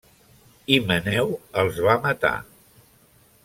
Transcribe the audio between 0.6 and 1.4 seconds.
Himeneu